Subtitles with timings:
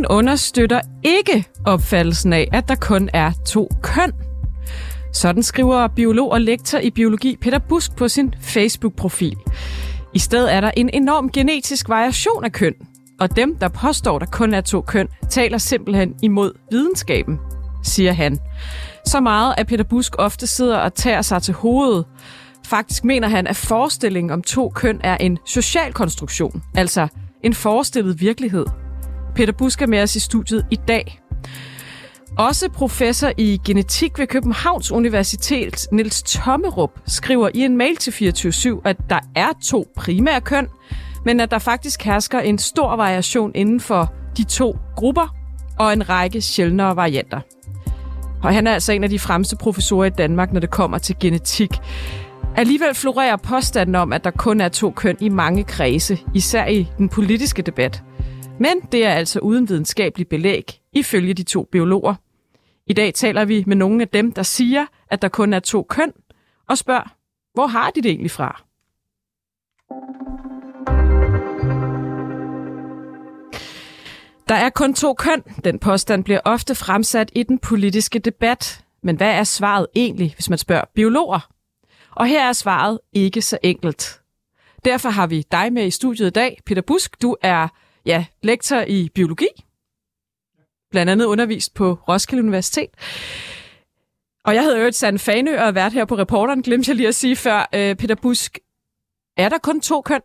[0.00, 4.12] Biologien understøtter ikke opfattelsen af, at der kun er to køn.
[5.12, 9.36] Sådan skriver biolog og lektor i biologi Peter Busk på sin Facebook-profil.
[10.14, 12.74] I stedet er der en enorm genetisk variation af køn,
[13.20, 17.38] og dem, der påstår, der kun er to køn, taler simpelthen imod videnskaben,
[17.82, 18.38] siger han.
[19.06, 22.04] Så meget, at Peter Busk ofte sidder og tager sig til hovedet.
[22.66, 27.08] Faktisk mener han, at forestillingen om to køn er en social konstruktion, altså
[27.42, 28.66] en forestillet virkelighed.
[29.34, 31.20] Peter Busk er med os i studiet i dag.
[32.38, 38.80] Også professor i genetik ved Københavns Universitet, Niels Tommerup, skriver i en mail til 24
[38.84, 40.68] at der er to primære køn,
[41.24, 45.34] men at der faktisk hersker en stor variation inden for de to grupper
[45.78, 47.40] og en række sjældnere varianter.
[48.42, 51.16] Og han er altså en af de fremmeste professorer i Danmark, når det kommer til
[51.20, 51.70] genetik.
[52.56, 56.88] Alligevel florerer påstanden om, at der kun er to køn i mange kredse, især i
[56.98, 58.02] den politiske debat.
[58.60, 62.14] Men det er altså uden videnskabelig belæg, ifølge de to biologer.
[62.86, 65.82] I dag taler vi med nogle af dem, der siger, at der kun er to
[65.82, 66.12] køn,
[66.68, 67.16] og spørger,
[67.54, 68.62] hvor har de det egentlig fra?
[74.48, 75.42] Der er kun to køn.
[75.64, 78.84] Den påstand bliver ofte fremsat i den politiske debat.
[79.02, 81.48] Men hvad er svaret egentlig, hvis man spørger biologer?
[82.10, 84.20] Og her er svaret ikke så enkelt.
[84.84, 87.22] Derfor har vi dig med i studiet i dag, Peter Busk.
[87.22, 87.68] Du er
[88.06, 89.48] ja, lektor i biologi,
[90.90, 92.90] blandt andet undervist på Roskilde Universitet.
[94.44, 97.08] Og jeg hedder jo et Sand Fanø og været her på reporteren, glemte jeg lige
[97.08, 97.68] at sige før.
[97.74, 98.58] Øh, Peter Busk,
[99.36, 100.20] er der kun to køn?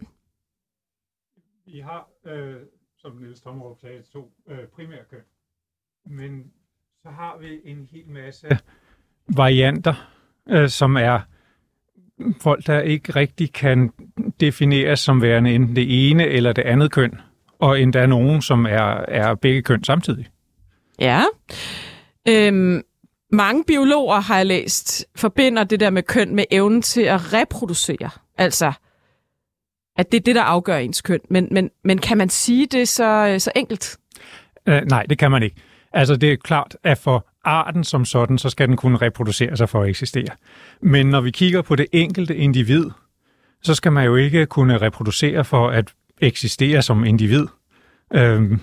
[1.66, 2.56] Vi har, øh,
[2.98, 5.22] som Niels Tommerup sagde, to øh, primære køn.
[6.06, 6.52] Men
[7.04, 8.48] så har vi en hel masse
[9.28, 9.94] varianter,
[10.50, 11.20] øh, som er
[12.42, 13.92] folk, der ikke rigtig kan
[14.40, 17.20] defineres som værende enten det ene eller det andet køn,
[17.60, 20.28] og endda nogen, som er, er begge køn samtidig.
[21.00, 21.24] Ja.
[22.28, 22.82] Øhm,
[23.32, 28.10] mange biologer, har jeg læst, forbinder det der med køn med evnen til at reproducere.
[28.38, 28.74] Altså,
[29.98, 31.20] at det er det, der afgør ens køn.
[31.30, 33.98] Men, men, men kan man sige det så, så enkelt?
[34.70, 35.56] Uh, nej, det kan man ikke.
[35.94, 39.70] Altså, det er klart, at for arten som sådan, så skal den kunne reproducere sig
[39.70, 40.30] for at eksistere.
[40.82, 42.86] Men når vi kigger på det enkelte individ,
[43.62, 47.46] så skal man jo ikke kunne reproducere for at eksistere som individ.
[48.14, 48.60] Øhm,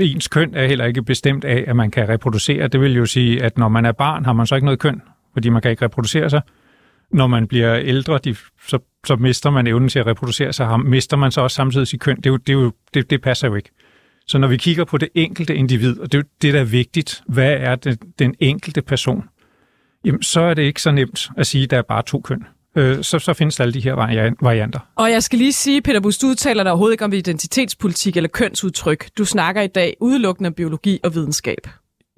[0.00, 2.68] ens køn er heller ikke bestemt af, at man kan reproducere.
[2.68, 5.02] Det vil jo sige, at når man er barn, har man så ikke noget køn,
[5.32, 6.42] fordi man kan ikke reproducere sig.
[7.10, 8.36] Når man bliver ældre, de,
[8.68, 10.80] så, så mister man evnen til at reproducere sig.
[10.80, 12.16] Mister man så også samtidig sit køn.
[12.16, 13.70] Det, er jo, det, er jo, det, det passer jo ikke.
[14.26, 16.64] Så når vi kigger på det enkelte individ, og det er jo det, der er
[16.64, 19.24] vigtigt, hvad er det, den enkelte person,
[20.04, 22.44] jamen så er det ikke så nemt at sige, at der er bare to køn
[22.76, 23.94] øh, så, så findes alle de her
[24.40, 24.78] varianter.
[24.96, 28.28] Og jeg skal lige sige, Peter Bus, du udtaler dig overhovedet ikke om identitetspolitik eller
[28.28, 29.08] kønsudtryk.
[29.18, 31.68] Du snakker i dag udelukkende om biologi og videnskab.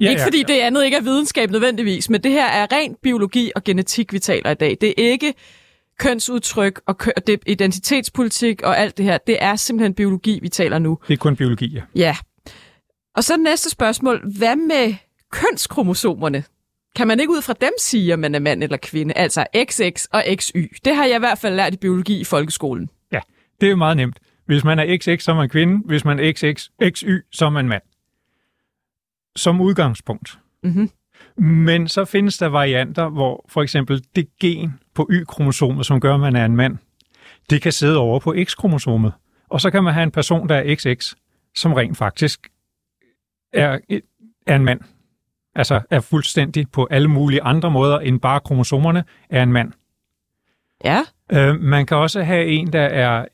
[0.01, 0.55] Ja, ikke ja, fordi ja.
[0.55, 4.19] det andet ikke er videnskab nødvendigvis, men det her er rent biologi og genetik, vi
[4.19, 4.77] taler i dag.
[4.81, 5.35] Det er ikke
[5.99, 9.19] kønsudtryk og kø- det, identitetspolitik og alt det her.
[9.27, 10.99] Det er simpelthen biologi, vi taler nu.
[11.09, 11.83] Det er kun biologi, ja.
[11.95, 12.17] Ja.
[13.17, 14.33] Og så næste spørgsmål.
[14.39, 14.95] Hvad med
[15.33, 16.45] kønskromosomerne?
[16.97, 19.15] Kan man ikke ud fra dem sige, om man er mand eller kvinde?
[19.15, 20.57] Altså XX og XY.
[20.85, 22.91] Det har jeg i hvert fald lært i biologi i folkeskolen.
[23.13, 23.21] Ja,
[23.61, 24.19] det er jo meget nemt.
[24.47, 25.83] Hvis man er XX, så er man kvinde.
[25.87, 27.83] Hvis man er XX, XY, så er man mand.
[29.37, 30.39] Som udgangspunkt.
[30.63, 30.91] Mm-hmm.
[31.45, 36.21] Men så findes der varianter, hvor for eksempel det gen på Y-kromosomet, som gør, at
[36.21, 36.79] man er en mand,
[37.51, 39.13] det kan sidde over på X-kromosomet.
[39.49, 41.15] Og så kan man have en person, der er XX,
[41.55, 42.49] som rent faktisk
[43.53, 43.79] er,
[44.47, 44.81] er en mand
[45.57, 49.73] altså er fuldstændig på alle mulige andre måder end bare kromosomerne, er en mand.
[50.85, 51.01] Ja.
[51.33, 53.25] Øh, man kan også have en, der er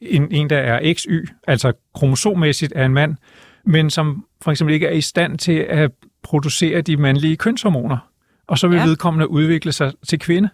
[0.00, 3.16] en, en, der er XY, altså kromosommæssigt er en mand,
[3.64, 5.90] men som for eksempel ikke er i stand til at
[6.22, 7.98] producere de mandlige kønshormoner.
[8.46, 8.84] Og så vil ja.
[8.84, 10.48] vedkommende udvikle sig til kvinde.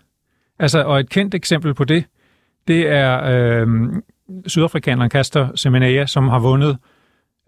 [0.59, 2.05] Altså, og et kendt eksempel på det,
[2.69, 3.69] det er øh,
[4.47, 6.79] sydafrikaneren Caster Semenya, som har vundet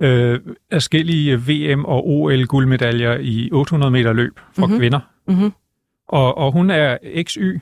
[0.02, 0.40] øh,
[0.72, 4.78] forskellige VM- og OL-guldmedaljer i 800 meter løb for mm-hmm.
[4.78, 5.00] kvinder.
[5.28, 5.52] Mm-hmm.
[6.08, 7.58] Og, og hun er XY,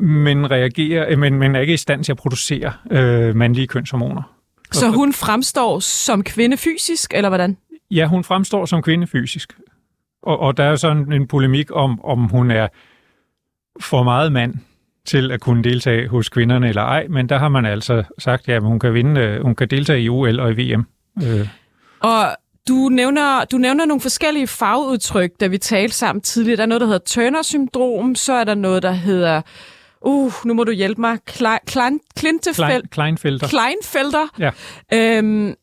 [0.00, 4.36] men, reagerer, men, men er ikke i stand til at producere øh, mandlige kønshormoner.
[4.72, 7.56] Så hun fremstår som kvinde fysisk, eller hvordan?
[7.90, 9.58] Ja, hun fremstår som kvinde fysisk.
[10.22, 12.68] Og, og der er sådan en polemik om, om hun er
[13.80, 14.54] for meget mand
[15.04, 18.54] til at kunne deltage hos kvinderne eller ej, men der har man altså sagt, at
[18.54, 20.86] ja, hun kan vinde, hun kan deltage i OL og i VM.
[21.22, 21.48] Øh.
[22.00, 22.36] Og
[22.68, 26.56] du nævner, du nævner nogle forskellige fagudtryk, da vi talte sammen tidligere.
[26.56, 29.42] Der er noget, der hedder Turner-syndrom, så er der noget, der hedder...
[30.02, 31.18] Uh, nu må du hjælpe mig.
[31.26, 33.48] Klein, Klein, Klein, Kleinfelter.
[33.48, 34.28] Kleinfelter.
[34.38, 34.50] Ja.
[34.92, 35.54] Øhm,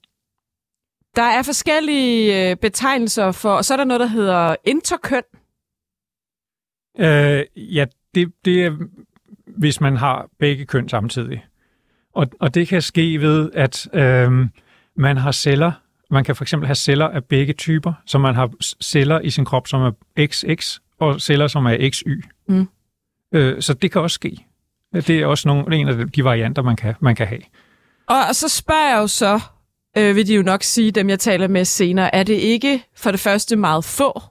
[1.15, 5.23] Der er forskellige øh, betegnelser for, og så er der noget, der hedder interkøn.
[6.99, 7.45] Øh,
[7.75, 7.85] ja,
[8.15, 8.71] det, det er,
[9.57, 11.45] hvis man har begge køn samtidig.
[12.13, 14.45] Og, og det kan ske ved, at øh,
[14.97, 15.71] man har celler.
[16.11, 18.49] Man kan for eksempel have celler af begge typer, så man har
[18.83, 19.91] celler i sin krop, som er
[20.27, 22.23] XX, og celler, som er XY.
[22.47, 22.67] Mm.
[23.33, 24.45] Øh, så det kan også ske.
[24.94, 27.41] Det er også nogle, en af de varianter, man kan, man kan have.
[28.07, 29.39] Og, så spørger jeg jo så,
[29.97, 33.11] øh, vil de jo nok sige, dem jeg taler med senere, er det ikke for
[33.11, 34.21] det første meget få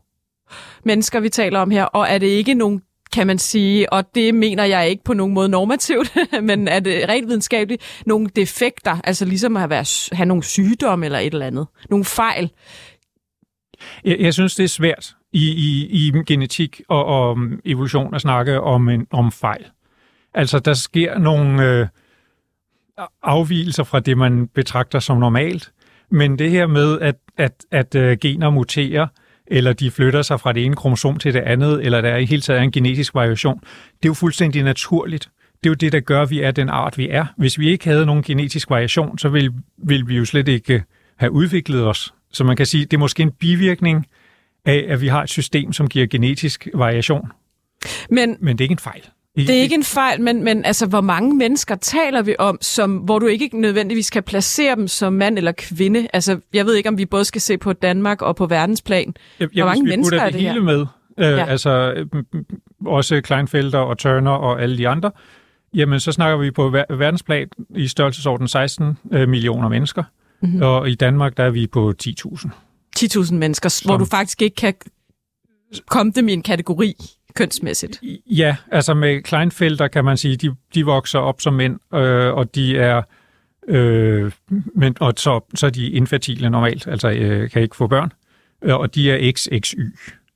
[0.84, 4.34] mennesker, vi taler om her, og er det ikke nogen kan man sige, og det
[4.34, 9.24] mener jeg ikke på nogen måde normativt, men er det rent videnskabeligt, nogle defekter, altså
[9.24, 12.50] ligesom at have, have nogle sygdomme eller et eller andet, nogle fejl.
[14.04, 18.20] Jeg, jeg synes, det er svært i, i, i genetik og, og um, evolution at
[18.20, 19.66] snakke om, en, om fejl.
[20.34, 21.86] Altså, der sker nogle øh,
[23.22, 25.72] afvielser fra det, man betragter som normalt,
[26.10, 29.06] men det her med, at, at, at at gener muterer,
[29.46, 32.24] eller de flytter sig fra det ene kromosom til det andet, eller der er i
[32.24, 33.60] hele taget en genetisk variation,
[34.02, 35.28] det er jo fuldstændig naturligt.
[35.64, 37.26] Det er jo det, der gør, at vi er den art, vi er.
[37.36, 40.82] Hvis vi ikke havde nogen genetisk variation, så ville, ville vi jo slet ikke
[41.16, 42.14] have udviklet os.
[42.32, 44.06] Så man kan sige, det er måske en bivirkning
[44.64, 47.32] af, at vi har et system, som giver genetisk variation.
[48.10, 49.02] Men, Men det er ikke en fejl.
[49.36, 52.96] Det er ikke en fejl, men, men altså, hvor mange mennesker taler vi om, som,
[52.96, 56.08] hvor du ikke nødvendigvis kan placere dem som mand eller kvinde?
[56.12, 59.14] Altså, jeg ved ikke, om vi både skal se på Danmark og på verdensplan.
[59.40, 60.60] Jeg, hvor mange mennesker er det, det hele her?
[60.60, 60.86] med,
[61.18, 61.46] øh, ja.
[61.46, 61.94] altså
[62.86, 65.10] også Kleinfelder og Turner og alle de andre,
[65.74, 70.02] jamen så snakker vi på verdensplan i størrelsesorden 16 øh, millioner mennesker,
[70.42, 70.62] mm-hmm.
[70.62, 72.48] og i Danmark der er vi på 10.000.
[72.98, 74.74] 10.000 mennesker, Som, hvor du faktisk ikke kan
[75.88, 76.96] komme dem i en kategori
[77.36, 78.00] kønsmæssigt.
[78.26, 82.54] Ja, altså med Kleinfelder kan man sige, de, de vokser op som mænd, øh, og
[82.54, 83.02] de er
[83.68, 84.32] øh,
[84.74, 88.12] men, og så, så er de infertile normalt, altså øh, kan ikke få børn,
[88.64, 89.80] øh, og de er XXY.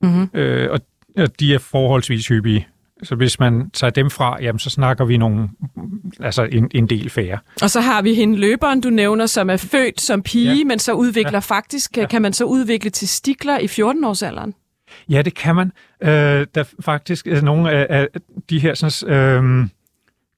[0.03, 0.31] Mm-hmm.
[0.35, 0.81] Øh, og,
[1.17, 2.67] og de er forholdsvis hyppige.
[3.03, 5.49] Så hvis man tager dem fra, jamen, så snakker vi nogle,
[6.21, 7.39] altså en, en del færre.
[7.63, 10.65] Og så har vi hende løberen, du nævner, som er født som pige, ja.
[10.65, 11.39] men så udvikler ja.
[11.39, 12.07] faktisk, ja.
[12.07, 14.53] kan man så udvikle til stikler i 14-årsalderen?
[15.11, 15.73] Ja, det kan man.
[16.03, 18.09] Øh, der faktisk er nogle af, af
[18.51, 19.69] de her sådan, øh,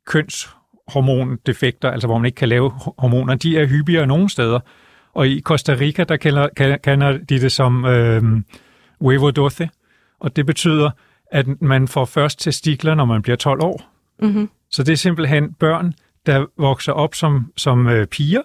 [0.07, 4.61] kønshormondefekter, altså hvor man ikke kan lave hormoner, de er hyppigere nogle steder.
[5.15, 8.23] Og i Costa Rica, der kender, kender de det som øh,
[9.01, 9.69] huevo doce,
[10.21, 10.91] og det betyder,
[11.33, 13.93] at man får først testikler, når man bliver 12 år.
[14.23, 14.51] Mm-hmm.
[14.71, 15.95] Så det er simpelthen børn,
[16.27, 18.43] der vokser op som, som øh, piger,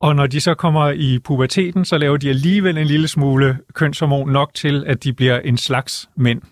[0.00, 4.32] og når de så kommer i puberteten, så laver de alligevel en lille smule kønshormon
[4.32, 6.42] nok til, at de bliver en slags mænd.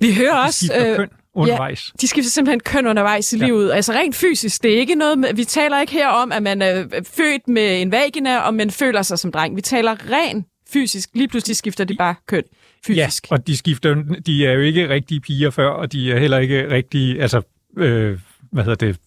[0.00, 0.72] Vi hører de også...
[0.86, 1.92] Øh, køn undervejs.
[1.94, 3.46] Ja, de skifter simpelthen køn undervejs i ja.
[3.46, 3.72] livet.
[3.72, 5.18] Altså rent fysisk, det er ikke noget...
[5.18, 6.84] Med, vi taler ikke her om, at man er
[7.16, 9.56] født med en vagina, og man føler sig som dreng.
[9.56, 11.10] Vi taler rent fysisk.
[11.14, 12.42] Lige pludselig skifter de bare køn
[12.86, 13.30] fysisk.
[13.30, 13.94] Ja, og de skifter,
[14.26, 17.42] de er jo ikke rigtige piger før, og de er heller ikke rigtige, altså,
[17.76, 18.18] øh,
[18.52, 18.98] hvad hedder det,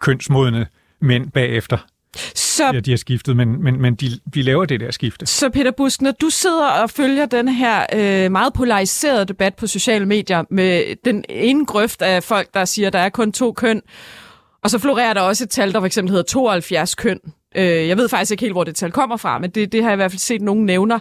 [0.00, 0.66] kønsmodne
[1.00, 1.86] mænd bagefter.
[2.34, 5.26] Så, ja, de har skiftet, men, men, men de, de laver det der skifte.
[5.26, 9.66] Så Peter Busk, når du sidder og følger den her øh, meget polariserede debat på
[9.66, 13.52] sociale medier med den ene grøft af folk, der siger, at der er kun to
[13.52, 13.82] køn,
[14.62, 17.20] og så florerer der også et tal, der for eksempel hedder 72 køn.
[17.56, 19.90] Øh, jeg ved faktisk ikke helt, hvor det tal kommer fra, men det, det har
[19.90, 20.98] jeg i hvert fald set nogen nævner.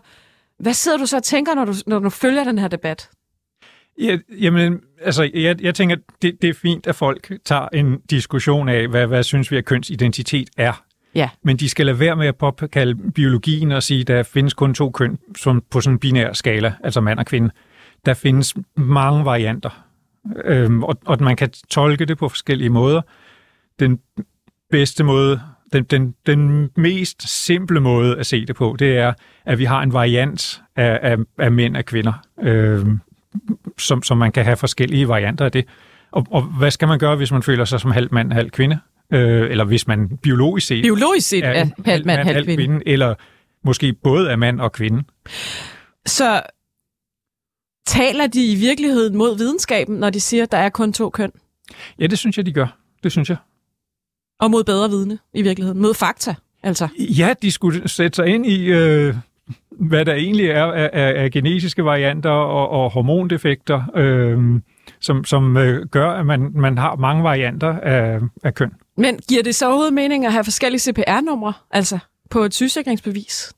[0.59, 3.09] Hvad sidder du så og tænker, når du, når du følger den her debat?
[4.01, 8.69] Ja, jamen, altså, jeg, jeg tænker, det, det er fint, at folk tager en diskussion
[8.69, 10.84] af, hvad, hvad synes vi, at kønsidentitet er.
[11.15, 11.29] Ja.
[11.43, 14.73] Men de skal lade være med at påkalde biologien og sige, at der findes kun
[14.73, 17.49] to køn som på sådan en binær skala, altså mand og kvinde.
[18.05, 19.85] Der findes mange varianter,
[20.45, 23.01] øhm, og, og man kan tolke det på forskellige måder.
[23.79, 23.99] Den
[24.71, 25.41] bedste måde,
[25.73, 29.13] den, den, den mest simple måde at se det på, det er,
[29.45, 32.99] at vi har en variant af, af, af mænd og kvinder, øhm,
[33.77, 35.65] som, som man kan have forskellige varianter af det.
[36.11, 38.79] Og, og hvad skal man gøre, hvis man føler sig som halv mand, halv kvinde?
[39.13, 42.63] Øh, eller hvis man biologisk set, biologisk set er, er halv mand, halv kvinde.
[42.63, 43.15] kvinde, eller
[43.63, 45.03] måske både er mand og kvinde.
[46.05, 46.41] Så
[47.87, 51.31] taler de i virkeligheden mod videnskaben, når de siger, at der er kun to køn?
[51.99, 52.77] Ja, det synes jeg, de gør.
[53.03, 53.37] Det synes jeg.
[54.39, 55.81] Og mod bedre vidne i virkeligheden?
[55.81, 56.87] Mod fakta, altså?
[56.99, 59.15] Ja, de skulle sætte sig ind i, øh,
[59.69, 64.61] hvad der egentlig er af, af, af genetiske varianter og, og hormondefekter, øh,
[64.99, 68.71] som, som øh, gør, at man, man har mange varianter af, af køn.
[68.97, 71.99] Men giver det så overhovedet mening at have forskellige CPR-numre, altså
[72.29, 73.53] på et sygesikringsbevis?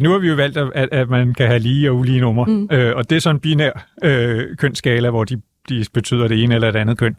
[0.00, 2.68] Nu har vi jo valgt, at, at man kan have lige og ulige numre, mm.
[2.72, 6.54] øh, og det er sådan en binær øh, kønsskala, hvor de, de betyder det ene
[6.54, 7.16] eller det andet køn.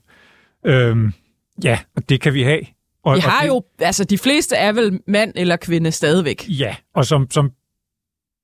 [0.65, 0.97] Øh,
[1.63, 2.61] ja, det kan vi have,
[3.03, 6.45] Og, Vi har og det, jo, altså de fleste er vel mand eller kvinde stadigvæk.
[6.49, 7.51] Ja, og som, som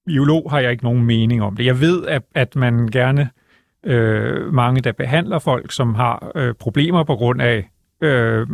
[0.05, 1.65] biolog har jeg ikke nogen mening om det.
[1.65, 3.29] Jeg ved, at, at man gerne,
[3.85, 7.69] øh, mange der behandler folk, som har øh, problemer på grund af
[8.01, 8.47] øh,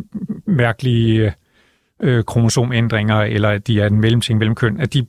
[0.46, 1.34] mærkelige
[2.00, 5.06] øh, kromosomændringer, eller at de er en mellemting mellem køn, at de,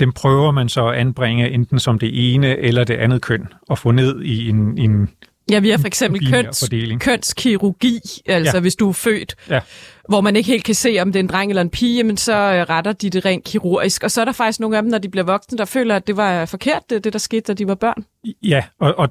[0.00, 3.78] dem prøver man så at anbringe enten som det ene eller det andet køn, og
[3.78, 5.08] få ned i en, en
[5.50, 8.60] Ja, vi har for eksempel køns, kønskirurgi, altså ja.
[8.60, 9.60] hvis du er født, ja.
[10.08, 12.16] hvor man ikke helt kan se, om det er en dreng eller en pige, men
[12.16, 14.02] så øh, retter de det rent kirurgisk.
[14.02, 16.06] Og så er der faktisk nogle af dem, når de bliver voksne, der føler, at
[16.06, 18.04] det var forkert, det, det der skete, da de var børn.
[18.42, 19.08] Ja, og, og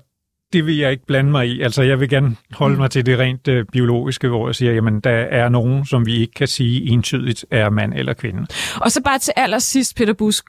[0.54, 1.62] det vil jeg ikke blande mig i.
[1.62, 2.82] Altså, jeg vil gerne holde mm.
[2.82, 6.16] mig til det rent øh, biologiske, hvor jeg siger, jamen, der er nogen, som vi
[6.16, 8.48] ikke kan sige entydigt er mand eller kvinde.
[8.76, 10.46] Og så bare til allersidst, Peter Busk.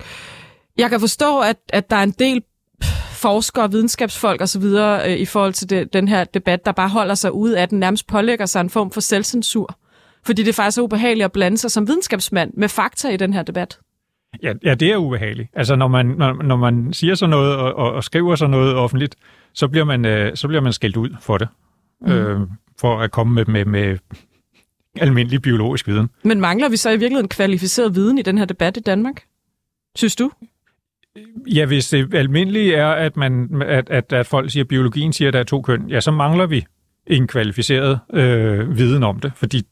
[0.79, 2.43] Jeg kan forstå, at, at der er en del
[3.13, 4.63] forskere, videnskabsfolk osv.
[4.63, 7.79] Øh, i forhold til det, den her debat, der bare holder sig ude af den,
[7.79, 9.79] nærmest pålægger sig en form for selvcensur.
[10.27, 13.43] Fordi det faktisk er ubehageligt at blande sig som videnskabsmand med fakta i den her
[13.43, 13.79] debat.
[14.43, 15.49] Ja, ja det er ubehageligt.
[15.55, 18.75] Altså når man, når, når man siger sådan noget og, og, og skriver sådan noget
[18.75, 19.17] offentligt,
[19.53, 21.49] så bliver man, øh, så bliver man skældt ud for det.
[22.01, 22.13] Mm.
[22.13, 22.41] Øh,
[22.81, 23.99] for at komme med, med, med
[25.01, 26.11] almindelig biologisk viden.
[26.23, 29.23] Men mangler vi så i virkeligheden kvalificeret viden i den her debat i Danmark?
[29.97, 30.31] Synes du?
[31.47, 35.29] Ja, hvis det almindelige er, at, man, at, at, at folk siger, at biologien siger,
[35.29, 36.65] at der er to køn, ja, så mangler vi
[37.07, 39.67] en kvalificeret øh, viden om det, fordi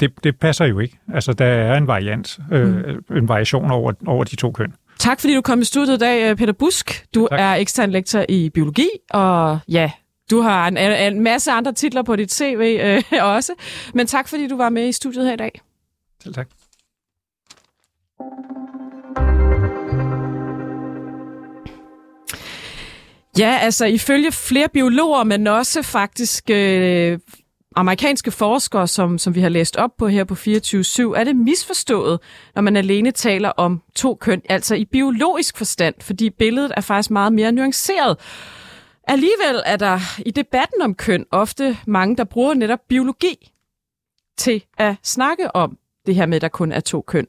[0.00, 0.98] det, det passer jo ikke.
[1.14, 3.16] Altså, der er en variant, øh, mm.
[3.16, 4.74] en variation over, over de to køn.
[4.98, 7.06] Tak fordi du kom i studiet i dag, øh, Peter Busk.
[7.14, 7.40] Du tak.
[7.40, 9.90] er ekstern lektor i biologi, og ja,
[10.30, 13.02] du har en, en masse andre titler på dit CV øh,
[13.34, 13.52] også.
[13.94, 15.60] Men tak fordi du var med i studiet her i dag.
[16.22, 16.48] Selv tak.
[23.38, 27.18] Ja, altså ifølge flere biologer, men også faktisk øh,
[27.76, 32.20] amerikanske forskere, som, som vi har læst op på her på 24-7, er det misforstået,
[32.54, 37.10] når man alene taler om to køn, altså i biologisk forstand, fordi billedet er faktisk
[37.10, 38.16] meget mere nuanceret.
[39.08, 43.52] Alligevel er der i debatten om køn ofte mange, der bruger netop biologi
[44.38, 47.26] til at snakke om det her med, at der kun er to køn.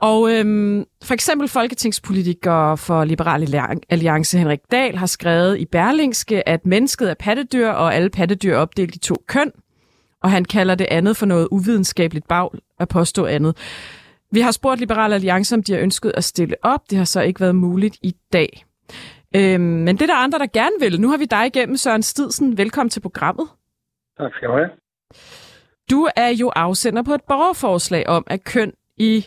[0.00, 3.54] Og øhm, for eksempel folketingspolitiker for Liberal
[3.88, 8.58] Alliance Henrik Dahl har skrevet i Berlingske, at mennesket er pattedyr, og alle pattedyr er
[8.58, 9.52] opdelt i to køn.
[10.22, 13.56] Og han kalder det andet for noget uvidenskabeligt bagl at påstå andet.
[14.32, 16.90] Vi har spurgt Liberal Alliance, om de har ønsket at stille op.
[16.90, 18.64] Det har så ikke været muligt i dag.
[19.36, 21.00] Øhm, men det er der andre, der gerne vil.
[21.00, 22.58] Nu har vi dig igennem, Søren Stidsen.
[22.58, 23.46] Velkommen til programmet.
[24.18, 24.70] Tak skal du have.
[25.90, 29.26] Du er jo afsender på et borgerforslag om, at køn i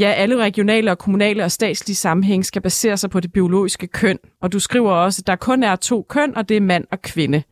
[0.00, 4.18] ja, alle regionale og kommunale og statslige sammenhæng skal basere sig på det biologiske køn.
[4.42, 6.98] Og du skriver også, at der kun er to køn, og det er mand og
[7.02, 7.42] kvinde.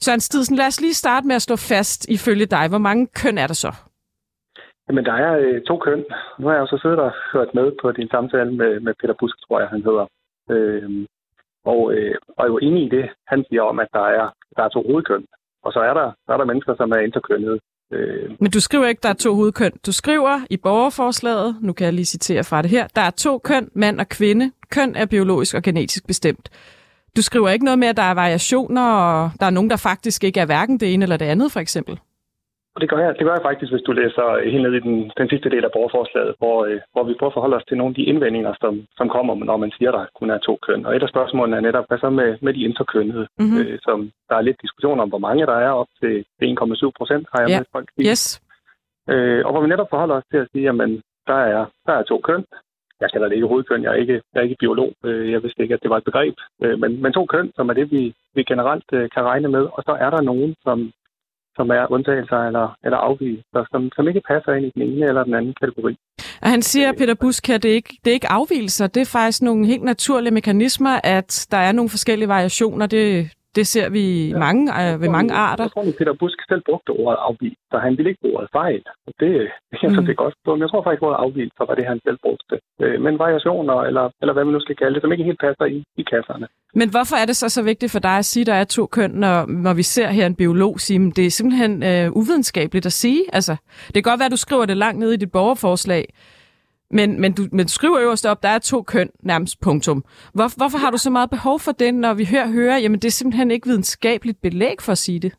[0.00, 2.68] Søren Stidsen, lad os lige starte med at stå fast ifølge dig.
[2.68, 3.72] Hvor mange køn er der så?
[4.88, 6.04] Jamen, der er øh, to køn.
[6.38, 9.36] Nu har jeg også siddet og hørt med på din samtale med, med Peter Busk,
[9.46, 10.06] tror jeg, han hedder.
[10.50, 11.06] Øh,
[11.64, 14.26] og, øh, og er jo enig i det, han siger om, at der er,
[14.56, 15.24] der er to hovedkøn.
[15.64, 17.58] Og så er der, der, er der mennesker, som er interkønnede.
[17.92, 19.72] Øh, Men du skriver ikke, der er to hovedkøn.
[19.86, 23.38] Du skriver i borgerforslaget, nu kan jeg lige citere fra det her, der er to
[23.38, 24.50] køn, mand og kvinde.
[24.70, 26.48] Køn er biologisk og genetisk bestemt.
[27.16, 30.24] Du skriver ikke noget med, at der er variationer, og der er nogen, der faktisk
[30.24, 31.98] ikke er hverken det ene eller det andet, for eksempel.
[32.74, 34.96] Og det gør jeg, det gør jeg faktisk, hvis du læser helt ned i den,
[35.20, 37.92] den sidste del af borgerforslaget, hvor, øh, hvor vi prøver at forholde os til nogle
[37.92, 40.86] af de indvendinger, som, som kommer, når man siger, at der kun er to køn.
[40.86, 43.60] Og et af spørgsmålene er netop, hvad så med, med de interkønnede, mm-hmm.
[43.60, 43.98] øh, som
[44.28, 47.50] der er lidt diskussion om, hvor mange der er, op til 1,7 procent, har jeg
[47.50, 47.58] ja.
[47.58, 48.42] med folk Yes.
[49.12, 50.74] Øh, og hvor vi netop forholder os til at sige, at
[51.26, 52.44] der er, der er to køn.
[53.00, 54.92] Jeg kalder det ikke hovedkøn, jeg er ikke, jeg er ikke biolog.
[55.04, 56.34] Øh, jeg vidste ikke, at det var et begreb.
[56.62, 59.64] Øh, men, men to køn, som er det, vi, vi generelt kan regne med.
[59.76, 60.92] Og så er der nogen, som
[61.56, 65.24] som er undtagelser eller, eller afvielser, som, som ikke passer ind i den ene eller
[65.24, 65.96] den anden kategori.
[66.42, 69.42] Og han siger, Peter Busk, at det ikke, det er ikke afvielser, det er faktisk
[69.42, 72.86] nogle helt naturlige mekanismer, at der er nogle forskellige variationer.
[72.86, 74.38] Det, det ser vi ja.
[74.38, 75.64] mange, øh, ved mange arter.
[75.64, 78.50] Jeg tror, at Peter Busk selv brugte ordet afvil, så han ville ikke bruge ordet
[78.60, 78.82] fejl.
[79.20, 79.32] Det,
[79.82, 80.06] jeg mm.
[80.06, 82.54] det godt Men jeg tror faktisk, at ordet afvil, så var det, han selv brugte.
[82.82, 85.64] Øh, men variationer, eller, eller hvad man nu skal kalde det, som ikke helt passer
[85.64, 86.46] i, i kasserne.
[86.80, 88.86] Men hvorfor er det så så vigtigt for dig at sige, at der er to
[88.86, 92.86] køn, når, når vi ser her en biolog sige, at det er simpelthen øh, uvidenskabeligt
[92.86, 93.22] at sige?
[93.32, 93.54] Altså,
[93.86, 96.04] det kan godt være, at du skriver det langt ned i dit borgerforslag,
[96.98, 100.04] men, men, du, men du skriver øverst op, der er to køn, nærmest punktum.
[100.34, 103.08] Hvor, hvorfor har du så meget behov for det, når vi hører, hører, jamen det
[103.08, 105.32] er simpelthen ikke videnskabeligt belæg for at sige det?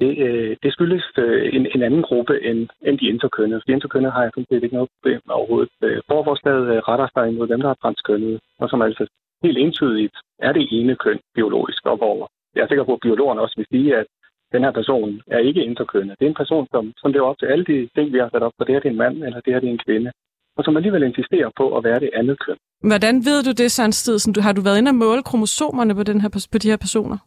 [0.00, 3.62] Det, øh, det skyldes øh, en, en anden gruppe end, end de interkønnede.
[3.66, 5.72] De interkønnede har jeg sådan set ikke noget problem med overhovedet.
[5.82, 9.06] Øh, forforslaget øh, retter sig imod dem, der er transkønnede, og som altså
[9.44, 12.26] helt entydigt er det ene køn biologisk, og over.
[12.54, 14.06] jeg er sikker på, at biologerne også vil sige, at
[14.54, 16.16] den her person er ikke interkønnet.
[16.18, 18.42] Det er en person, som, som lever op til alle de ting, vi har sat
[18.46, 18.64] op for.
[18.64, 20.10] Det her det er en mand, eller det her det er en kvinde.
[20.56, 22.56] Og som alligevel insisterer på at være det andet køn.
[22.90, 24.34] Hvordan ved du det, Søren Stidsen?
[24.46, 27.18] Har du været inde og måle kromosomerne på, den her, på de her personer?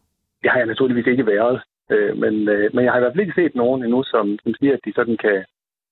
[0.42, 1.56] Det har jeg naturligvis ikke været.
[1.90, 4.54] Øh, men, øh, men jeg har i hvert fald ikke set nogen endnu, som, som
[4.58, 5.44] siger, at de sådan kan,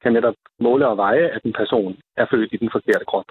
[0.03, 3.29] kan netop måle og veje, at en person er født i den forkerte krop.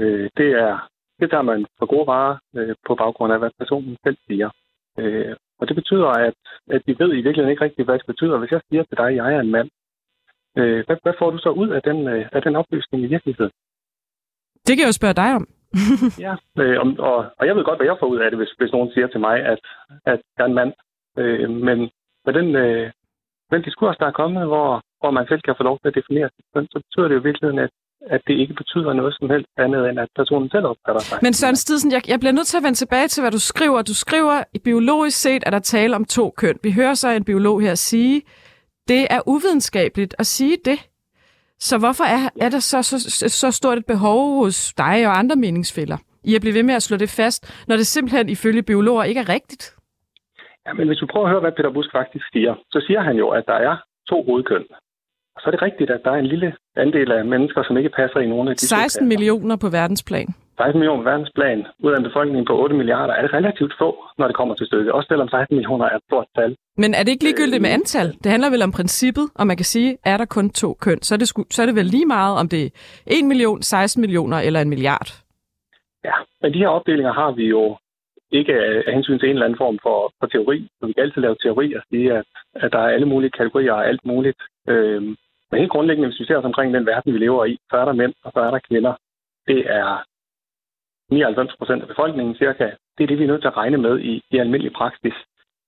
[0.00, 0.88] Øh, det er
[1.20, 4.50] det der man for gode varer øh, på baggrund af, hvad personen selv siger.
[4.98, 6.34] Øh, og det betyder, at,
[6.70, 8.38] at vi ved i virkeligheden ikke rigtigt, hvad det betyder.
[8.38, 9.70] Hvis jeg siger til dig, at jeg er en mand,
[10.58, 13.52] øh, hvad, hvad får du så ud af den, øh, af den oplysning i virkeligheden?
[14.66, 15.44] Det kan jeg jo spørge dig om.
[16.26, 18.72] ja, øh, og, og jeg ved godt, hvad jeg får ud af det, hvis, hvis
[18.72, 19.60] nogen siger til mig, at,
[20.12, 20.72] at jeg er en mand.
[21.18, 21.78] Øh, men
[22.26, 22.90] med den, øh,
[23.50, 26.28] den diskurs, der er kommet, hvor, hvor man selv kan få lov til at definere
[26.34, 27.70] sig, så betyder det jo i virkeligheden, at
[28.10, 31.18] at det ikke betyder noget som helst andet, end at personen selv opfatter sig.
[31.22, 33.82] Men Søren Stidsen, jeg, jeg bliver nødt til at vende tilbage til, hvad du skriver.
[33.82, 36.58] Du skriver, i biologisk set er der tale om to køn.
[36.62, 38.22] Vi hører så en biolog her sige,
[38.88, 40.78] det er uvidenskabeligt at sige det.
[41.58, 45.36] Så hvorfor er, er der så, så, så stort et behov hos dig og andre
[45.36, 49.04] meningsfælder i at blive ved med at slå det fast, når det simpelthen ifølge biologer
[49.04, 49.76] ikke er rigtigt?
[50.66, 53.16] Ja, men hvis du prøver at høre, hvad Peter Busk faktisk siger, så siger han
[53.16, 53.76] jo, at der er
[54.08, 54.64] to hovedkøn.
[55.40, 58.20] Så er det rigtigt, at der er en lille andel af mennesker, som ikke passer
[58.20, 60.28] i nogen af de 16 millioner på verdensplan.
[60.56, 64.04] 16 millioner på verdensplan, ud af en befolkning på 8 milliarder, er det relativt få,
[64.18, 64.92] når det kommer til stykket.
[64.92, 66.56] Også selvom 16 millioner er et stort tal.
[66.76, 68.08] Men er det ikke ligegyldigt med øh, antal?
[68.24, 71.14] Det handler vel om princippet, og man kan sige, er der kun to køn, så
[71.14, 72.70] er det, sku, så er det vel lige meget, om det er
[73.06, 75.08] 1 million, 16 millioner eller en milliard.
[76.04, 77.76] Ja, men de her opdelinger har vi jo
[78.32, 78.52] ikke
[78.86, 80.68] af hensyn til en eller anden form for, for teori.
[80.78, 82.24] Så vi kan altid lave teori og sige, at,
[82.54, 84.40] at der er alle mulige kategorier og alt muligt.
[84.68, 85.16] Øhm,
[85.52, 87.84] men helt grundlæggende, hvis vi ser os omkring den verden, vi lever i, så er
[87.84, 88.94] der mænd, og så er der kvinder.
[89.46, 90.04] Det er
[91.10, 92.70] 99 procent af befolkningen cirka.
[92.98, 95.14] Det er det, vi er nødt til at regne med i, i almindelig praksis.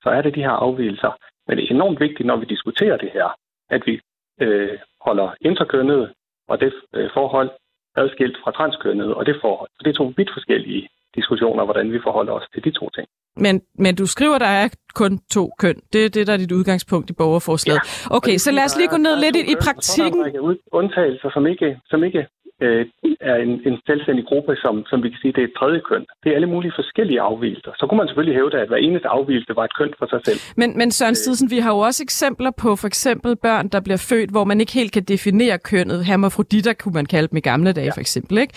[0.02, 1.12] Så er det de her afvielser.
[1.46, 3.28] Men det er enormt vigtigt, når vi diskuterer det her,
[3.70, 4.00] at vi
[4.40, 6.12] øh, holder interkønnet
[6.48, 7.50] og det øh, forhold
[7.96, 9.70] adskilt fra transkønnet og det forhold.
[9.76, 13.06] For det er to vidt forskellige diskussioner, hvordan vi forholder os til de to ting.
[13.36, 15.76] Men, men du skriver, der er kun to køn.
[15.92, 17.80] Det er det, der er dit udgangspunkt i borgerforslaget.
[17.84, 18.16] Ja.
[18.16, 20.20] Okay, så lad os lige gå ned lidt i, i praktikken.
[20.24, 22.26] Der er undtagelser, som ikke, som ikke
[22.62, 22.86] øh,
[23.20, 26.04] er en, en selvstændig gruppe, som, som vi kan sige, det er et tredje køn.
[26.22, 27.72] Det er alle mulige forskellige afvielser.
[27.78, 30.38] Så kunne man selvfølgelig hævde, at hver eneste afvielse var et køn for sig selv.
[30.56, 31.16] Men, men Søren øh.
[31.16, 34.60] Stidsen, vi har jo også eksempler på for eksempel børn, der bliver født, hvor man
[34.60, 36.04] ikke helt kan definere kønnet.
[36.04, 37.90] Hermafroditter kunne man kalde dem i gamle dage, ja.
[37.90, 38.38] for eksempel.
[38.38, 38.54] Ikke?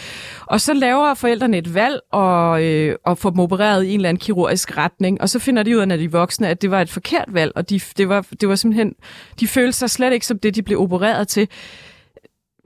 [0.48, 4.10] Og så laver forældrene et valg og, øh, og får dem opereret i en eller
[4.10, 6.72] anden kirurgisk retning, og så finder de ud af, når de er voksne, at det
[6.72, 8.96] var et forkert valg, og de, det, var, det var simpelthen,
[9.40, 11.48] de følte sig slet ikke som det, de blev opereret til.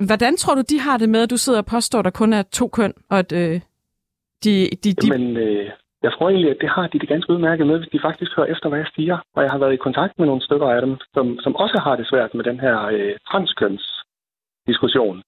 [0.10, 2.34] Hvordan tror du, de har det med, at du sidder og påstår, at der kun
[2.34, 3.62] er to køn, og at øh,
[4.44, 4.54] de...
[4.84, 5.08] de, de...
[5.08, 5.72] Jamen, øh,
[6.04, 8.52] jeg tror egentlig, at det har de det ganske udmærket med, hvis de faktisk hører
[8.54, 9.18] efter, hvad jeg siger.
[9.36, 11.96] Og jeg har været i kontakt med nogle stykker af dem, som, som også har
[11.96, 15.22] det svært med den her øh, transkøns-diskussion.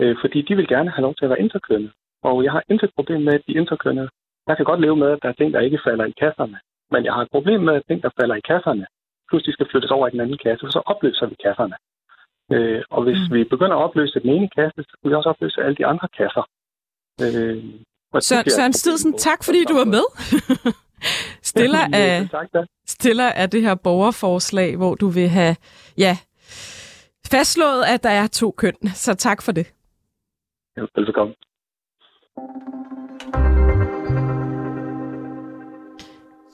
[0.00, 1.90] Øh, fordi de vil gerne have lov til at være interkønne.
[2.22, 4.08] Og jeg har intet problem med, at de interkønne.
[4.48, 6.58] Jeg kan godt leve med, at der er ting, der ikke falder i kasserne.
[6.92, 8.86] Men jeg har et problem med, at ting, der falder i kasserne,
[9.28, 11.76] pludselig skal flyttes over i den anden kasse, for så opløser vi kasserne.
[12.52, 13.34] Øh, og hvis mm.
[13.34, 16.08] vi begynder at opløse den ene kasse, så kan vi også opløse alle de andre
[16.18, 16.44] kasser.
[17.22, 17.64] Øh,
[18.20, 20.04] Søren, Søren Stidsen, tak fordi du var med.
[21.52, 22.28] stiller, af,
[22.86, 25.56] stiller af det her borgerforslag, hvor du vil have
[25.98, 26.18] ja,
[27.30, 28.74] fastslået, at der er to køn.
[28.94, 29.66] Så tak for det.
[30.76, 31.34] Ja, velkommen.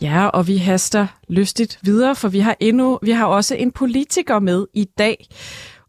[0.01, 4.39] Ja, og vi haster lystigt videre, for vi har endnu, vi har også en politiker
[4.39, 5.27] med i dag.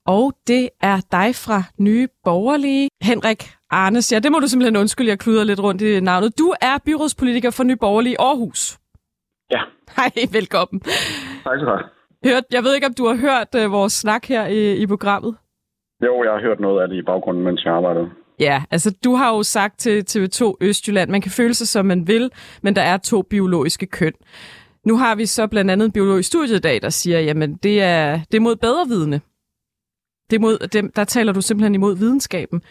[0.07, 4.13] Og det er dig fra Nye Borgerlige, Henrik Arnes.
[4.13, 6.39] Ja, det må du simpelthen undskylde, jeg kluder lidt rundt i navnet.
[6.39, 8.77] Du er byrådspolitiker for Nye Borgerlige Aarhus.
[9.51, 9.61] Ja.
[9.95, 10.79] Hej, velkommen.
[10.79, 11.71] Tak skal du
[12.23, 12.43] have.
[12.51, 15.35] Jeg ved ikke, om du har hørt uh, vores snak her i, i programmet?
[16.05, 18.09] Jo, jeg har hørt noget af det i baggrunden, mens jeg arbejdede.
[18.39, 22.07] Ja, altså du har jo sagt til TV2 Østjylland, man kan føle sig som man
[22.07, 24.13] vil, men der er to biologiske køn.
[24.85, 27.81] Nu har vi så blandt andet en biologisk studie i dag, der siger, jamen det
[27.81, 29.21] er, det er mod bedrevidende.
[30.29, 32.61] Det mod, dem, der taler du simpelthen imod videnskaben.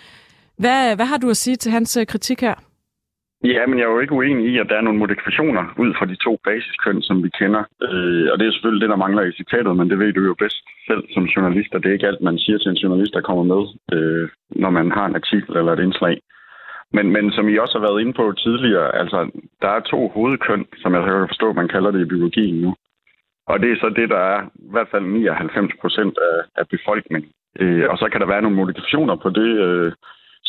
[0.59, 2.55] Hvad, hvad har du at sige til hans øh, kritik her?
[3.45, 6.07] Ja, men jeg er jo ikke uenig i, at der er nogle modifikationer ud fra
[6.07, 7.63] de to basiskøn, som vi kender.
[7.89, 10.35] Øh, og det er selvfølgelig det, der mangler i citatet, men det ved du jo
[10.43, 13.29] bedst selv som journalist, og det er ikke alt, man siger til en journalist, der
[13.29, 13.63] kommer med,
[13.95, 14.29] øh,
[14.63, 16.17] når man har en artikel eller et indslag.
[16.97, 19.19] Men, men som I også har været inde på tidligere, altså,
[19.63, 22.75] der er to hovedkøn, som jeg kan forstå, man kalder det i biologien nu.
[23.51, 27.31] Og det er så det, der er i hvert fald 99 procent af, af befolkningen.
[27.61, 29.93] Øh, og så kan der være nogle modifikationer på det, øh,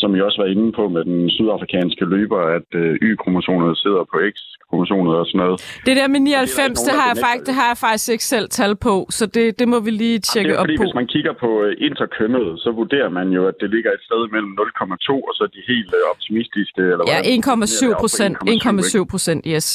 [0.01, 4.17] som vi også var inde på med den sydafrikanske løber, at øh, Y-kromosomet sidder på
[4.33, 5.55] X-kromosomet og sådan noget.
[5.87, 8.47] Det der med 99, det, det, har, jeg faktisk, det har jeg faktisk ikke selv
[8.49, 10.83] tal på, så det, det må vi lige tjekke det er, op fordi, på.
[10.83, 14.21] Hvis man kigger på øh, interkønnet, så vurderer man jo, at det ligger et sted
[14.33, 16.81] mellem 0,2 og så de helt øh, optimistiske.
[16.91, 18.33] Eller Ja, hvad, 1,7 procent.
[18.37, 19.67] 1,7 procent, yes.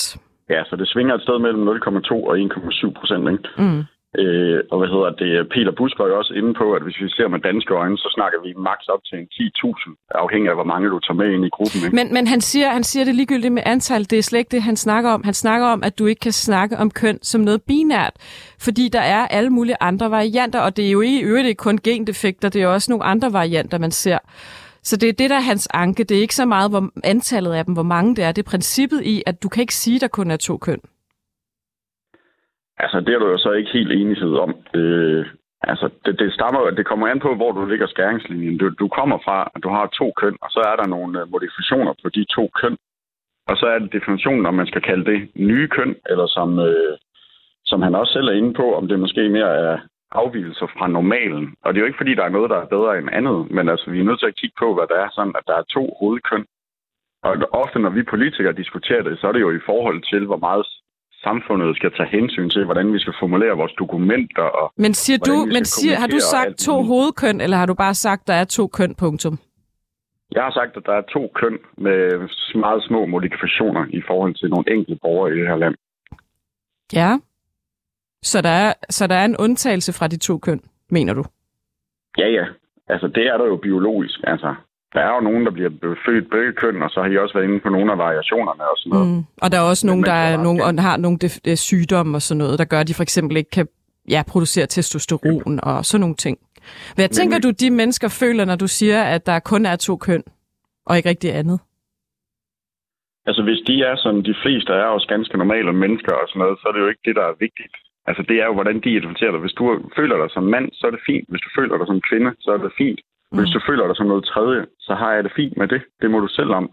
[0.51, 3.25] Ja, så det svinger et sted mellem 0,2 og 1,7 procent.
[3.33, 3.49] Ikke?
[3.59, 3.83] Mm.
[4.19, 5.49] Øh, og hvad hedder det?
[5.55, 8.09] Peter Busk var jo også inde på, at hvis vi ser med danske øjne, så
[8.17, 11.45] snakker vi maks op til en 10.000, afhængig af, hvor mange du tager med ind
[11.45, 11.81] i gruppen.
[11.85, 11.97] Ikke?
[11.97, 14.05] Men, men han, siger, han siger det ligegyldigt med antal.
[14.11, 15.25] Det er slet ikke det, han snakker om.
[15.25, 18.15] Han snakker om, at du ikke kan snakke om køn som noget binært,
[18.61, 21.79] fordi der er alle mulige andre varianter, og det er jo i øvrigt ikke kun
[21.85, 24.19] gendefekter, det er også nogle andre varianter, man ser.
[24.83, 26.05] Så det er det, der er hans anke.
[26.05, 28.33] Det er ikke så meget hvor antallet af dem, hvor mange det er.
[28.33, 30.81] Det er princippet i, at du kan ikke sige, at der kun er to køn.
[32.79, 34.51] Altså, det er du jo så ikke helt enighed om.
[34.75, 35.27] Øh,
[35.63, 38.59] altså, det, det, stammer, det kommer an på, hvor du ligger skæringslinjen.
[38.59, 41.31] Du, du kommer fra, at du har to køn, og så er der nogle øh,
[41.31, 42.77] modifikationer på de to køn.
[43.51, 46.99] Og så er det definitionen, om man skal kalde det nye køn, eller som, øh,
[47.65, 49.79] som han også selv er inde på, om det måske mere er
[50.13, 51.55] afvielser fra normalen.
[51.65, 53.69] Og det er jo ikke, fordi der er noget, der er bedre end andet, men
[53.69, 55.63] altså, vi er nødt til at kigge på, hvad der er sådan, at der er
[55.77, 56.45] to hovedkøn.
[57.23, 60.37] Og ofte, når vi politikere diskuterer det, så er det jo i forhold til, hvor
[60.37, 60.67] meget
[61.23, 64.43] samfundet skal tage hensyn til, hvordan vi skal formulere vores dokumenter.
[64.43, 67.95] Og men siger du, men siger, har du sagt to hovedkøn, eller har du bare
[67.95, 69.39] sagt, der er to køn, punktum?
[70.33, 74.51] Jeg har sagt, at der er to køn med meget små modifikationer i forhold til
[74.51, 75.75] nogle enkelte borgere i det her land.
[76.93, 77.11] Ja.
[78.23, 81.25] Så der er, så der er en undtagelse fra de to køn, mener du?
[82.19, 82.45] Ja, ja.
[82.89, 84.21] Altså, det er der jo biologisk.
[84.27, 84.55] Altså,
[84.95, 85.71] der er jo nogen, der bliver
[86.07, 88.77] født begge køn, og så har I også været inde på nogle af variationerne og
[88.77, 89.09] sådan noget.
[89.09, 89.25] Mm.
[89.43, 92.39] Og der er også nogen, der, er nogen, og har nogle de, sygdomme og sådan
[92.39, 93.69] noget, der gør, at de for eksempel ikke kan
[94.09, 95.71] ja, producere testosteron ja.
[95.71, 96.39] og sådan nogle ting.
[96.95, 99.97] Hvad Men, tænker du, de mennesker føler, når du siger, at der kun er to
[99.97, 100.23] køn,
[100.87, 101.61] og ikke rigtig andet?
[103.27, 106.59] Altså, hvis de er som de fleste er også ganske normale mennesker og sådan noget,
[106.59, 107.75] så er det jo ikke det, der er vigtigt.
[108.11, 109.41] Altså, det er jo, hvordan de identificerer dig.
[109.45, 109.65] Hvis du
[109.99, 111.27] føler dig som mand, så er det fint.
[111.31, 113.01] Hvis du føler dig som kvinde, så er det fint.
[113.07, 113.39] Mm.
[113.39, 115.81] Hvis du føler dig som noget tredje, så har jeg det fint med det.
[116.03, 116.65] Det må du selv om.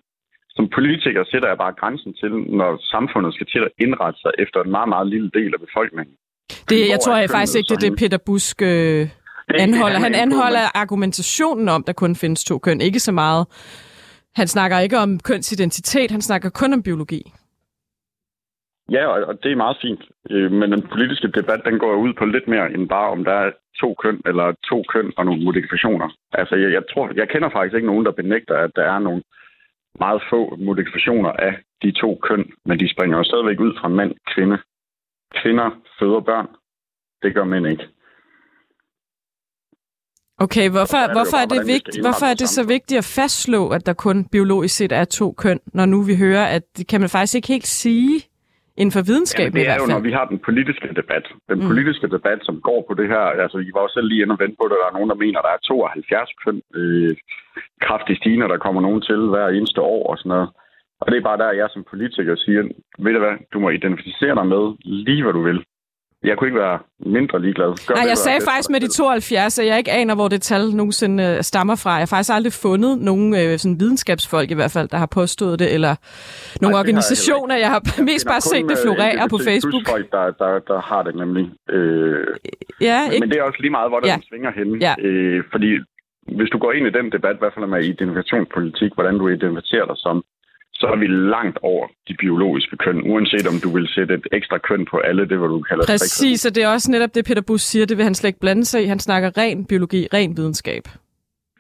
[0.58, 4.60] Som politiker sætter jeg bare grænsen til, når samfundet skal til at indrette sig efter
[4.66, 6.16] en meget, meget lille del af befolkningen.
[6.70, 9.08] Det, jeg tror jeg faktisk ikke, det er det, Peter Busk øh,
[9.66, 10.00] anholder.
[10.00, 12.82] Han anholder argumentationen om, der kun findes to køn.
[12.82, 13.44] Ikke så meget.
[14.36, 17.22] Han snakker ikke om kønsidentitet, han snakker kun om biologi.
[18.92, 20.04] Ja, og det er meget fint.
[20.30, 23.32] Øh, men den politiske debat, den går ud på lidt mere end bare, om der
[23.32, 26.10] er to køn eller to køn og nogle modifikationer.
[26.32, 29.24] Altså, jeg, jeg tror, jeg kender faktisk ikke nogen, der benægter, at der er nogle
[30.00, 34.14] meget få modifikationer af de to køn, men de springer jo stadigvæk ud fra mand,
[34.34, 34.58] kvinde.
[35.42, 35.70] Kvinder
[36.00, 36.48] føder børn.
[37.24, 37.88] Det gør mænd ikke.
[40.40, 43.86] Okay, hvorfor, er hvorfor, er det vigt, hvorfor er det så vigtigt at fastslå, at
[43.86, 47.10] der kun biologisk set er to køn, når nu vi hører, at det kan man
[47.10, 48.22] faktisk ikke helt sige
[48.82, 51.26] inden for videnskaben ja, det er jo, når vi har den politiske debat.
[51.52, 51.68] Den mm.
[51.70, 54.42] politiske debat, som går på det her, altså I var også selv lige inde og
[54.44, 57.14] vente på det, der er nogen, der mener, der er 72 køn øh,
[57.86, 60.50] kraftigt stigende, der kommer nogen til hver eneste år og sådan noget.
[61.02, 62.62] Og det er bare der, jeg som politiker siger,
[63.04, 64.64] ved du hvad, du må identificere dig med
[65.06, 65.60] lige, hvad du vil.
[66.24, 67.88] Jeg kunne ikke være mindre ligeglad.
[67.88, 70.64] Gør Nej, jeg sagde faktisk med de 72, at jeg ikke aner, hvor det tal
[70.76, 71.92] nogensinde øh, stammer fra.
[71.92, 75.60] Jeg har faktisk aldrig fundet nogen øh, sådan videnskabsfolk i hvert fald, der har påstået
[75.60, 75.94] det, eller
[76.62, 77.56] nogle Ej, organisationer.
[77.56, 79.84] Jeg, jeg har mest bare set det øh, florere på Facebook.
[79.96, 81.46] Folk, der, der, der har det nemlig.
[81.70, 82.28] Øh,
[82.82, 83.24] ja, ikke?
[83.24, 84.18] Men det er også lige meget, hvor der ja.
[84.30, 84.82] svinger hen.
[84.88, 84.94] Ja.
[85.08, 85.72] Øh, fordi
[86.38, 89.86] hvis du går ind i den debat, i hvert fald med identifikationspolitik, hvordan du identificerer
[89.86, 90.24] dig som,
[90.80, 94.58] så er vi langt over de biologiske køn, uanset om du vil sætte et ekstra
[94.58, 97.42] køn på alle, det hvad du kalder Præcis, og det er også netop det, Peter
[97.48, 98.86] Bus siger, det vil han slet ikke blande sig i.
[98.86, 100.84] Han snakker ren biologi, ren videnskab.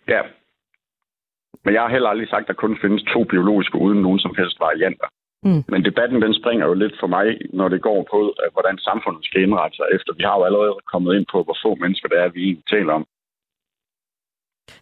[0.07, 0.21] Ja,
[1.67, 4.33] men jeg har heller aldrig sagt, at der kun findes to biologiske uden nogen som
[4.39, 5.07] helst varianter.
[5.47, 5.63] Mm.
[5.71, 7.27] Men debatten den springer jo lidt for mig,
[7.59, 8.19] når det går på,
[8.55, 10.11] hvordan samfundet skal indrette sig efter.
[10.19, 12.93] Vi har jo allerede kommet ind på, hvor få mennesker det er, vi egentlig taler
[12.99, 13.05] om.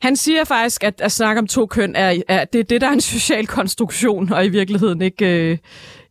[0.02, 2.92] Han siger faktisk, at at snakke om to køn er, er det, det, der er
[2.92, 5.58] en social konstruktion, og i virkeligheden ikke, øh,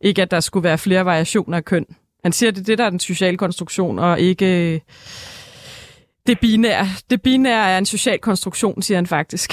[0.01, 1.87] ikke, at der skulle være flere variationer af køn.
[2.23, 4.81] Han siger, at det er det, der er den sociale konstruktion, og ikke øh,
[6.27, 6.87] det binære.
[7.11, 9.51] Det binære er en social konstruktion, siger han faktisk.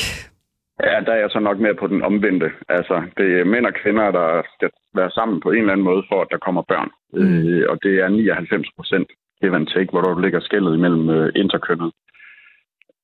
[0.84, 2.50] Ja, der er jeg så nok mere på den omvendte.
[2.70, 6.04] Altså, det er mænd og kvinder, der skal være sammen på en eller anden måde,
[6.10, 6.90] for at der kommer børn.
[7.14, 7.48] Mm.
[7.48, 9.10] Øh, og det er 99 procent
[9.42, 11.92] give and take, hvor der ligger skældet imellem øh, interkønnet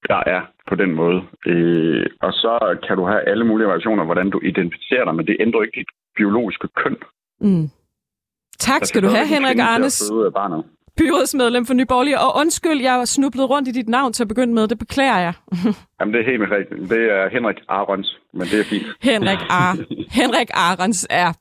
[0.07, 1.19] der er på den måde.
[1.45, 5.37] Øh, og så kan du have alle mulige variationer, hvordan du identificerer dig, men det
[5.39, 6.95] ændrer ikke dit biologiske køn.
[7.41, 7.69] Mm.
[8.59, 10.11] Tak skal du have, Henrik Arnes.
[10.97, 12.19] byrådsmedlem for Nyborgerlige.
[12.19, 14.67] Og undskyld, jeg snublede rundt i dit navn til at begynde med.
[14.67, 15.33] Det beklager jeg.
[15.99, 16.89] Jamen, det er helt rigtigt.
[16.89, 18.85] Det er Henrik Arons, men det er fint.
[19.11, 19.77] Henrik Ar.
[20.11, 21.33] Henrik Arons er.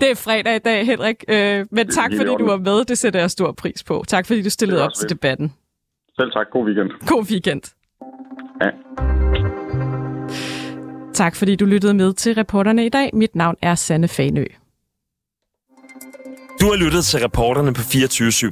[0.00, 1.24] Det er fredag i dag, Henrik.
[1.28, 2.84] Øh, men tak, fordi du var med.
[2.84, 4.04] Det sætter jeg stor pris på.
[4.08, 5.52] Tak, fordi du stillede op til debatten.
[6.20, 6.46] Selv tak.
[6.50, 6.90] God weekend.
[7.06, 7.62] God weekend.
[8.60, 8.70] Ja.
[11.14, 13.10] Tak, fordi du lyttede med til reporterne i dag.
[13.14, 14.44] Mit navn er Sanne Fanø.
[16.60, 18.50] Du har lyttet til reporterne på 24 /7.